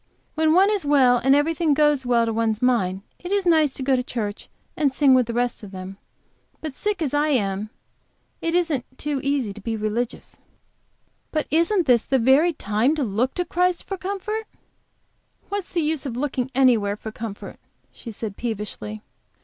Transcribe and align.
"When 0.33 0.53
one 0.55 0.71
is 0.71 0.83
well, 0.83 1.19
and 1.23 1.35
everything 1.35 1.75
goes 1.75 2.05
quite 2.05 2.25
to 2.25 2.33
one's 2.33 2.59
mind, 2.59 3.03
it 3.19 3.31
is 3.31 3.45
nice 3.45 3.71
to 3.75 3.83
go 3.83 3.95
to 3.95 4.01
church 4.01 4.49
and 4.75 4.91
sing 4.91 5.13
with 5.13 5.27
the 5.27 5.33
rest 5.35 5.61
of 5.61 5.69
them. 5.69 5.97
But, 6.59 6.73
sick 6.73 7.03
as 7.03 7.13
I 7.13 7.27
am, 7.27 7.69
it 8.41 8.55
isn't 8.55 8.83
so 8.99 9.19
easy 9.21 9.53
to 9.53 9.61
be 9.61 9.77
religious." 9.77 10.39
"But 11.29 11.45
isn't 11.51 11.85
this 11.85 12.03
the 12.05 12.17
very 12.17 12.51
time 12.53 12.95
to 12.95 13.03
look 13.03 13.35
to 13.35 13.45
Christ 13.45 13.83
for 13.83 13.95
comfort?" 13.95 14.45
"What's 15.49 15.71
the 15.71 15.81
use 15.83 16.07
of 16.07 16.17
looking 16.17 16.49
anywhere 16.55 16.95
for 16.95 17.11
comfort?" 17.11 17.59
she 17.91 18.09
said, 18.09 18.37
peevishly. 18.37 19.03